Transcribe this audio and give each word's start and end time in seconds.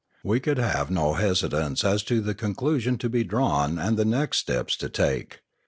We 0.23 0.39
could 0.39 0.57
have 0.57 0.89
no 0.89 1.13
hesitance 1.13 1.83
as 1.83 2.01
to 2.05 2.21
the 2.21 2.33
conclusion 2.33 2.97
to 2.97 3.07
be 3.07 3.23
drawn 3.23 3.77
and 3.77 3.97
the 3.97 4.03
next 4.03 4.39
steps 4.39 4.75
to 4.77 4.89
take. 4.89 5.41